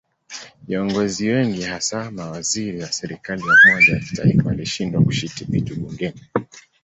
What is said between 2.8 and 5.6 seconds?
wa serikali ya umoja wa kitaifa walishindwa kushika